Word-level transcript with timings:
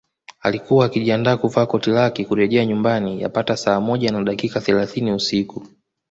Alikuwa 0.39 0.85
akijiandaa 0.85 1.37
kuvaa 1.37 1.65
koti 1.65 1.89
lake 1.91 2.25
kurejea 2.25 2.65
nyumbani 2.65 3.21
yapata 3.21 3.57
saa 3.57 3.79
moja 3.79 4.11
na 4.11 4.23
dakika 4.23 4.61
thelathini 4.61 5.11
usiku 5.13 5.67